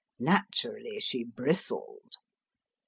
[0.17, 2.13] Naturally, she bristled.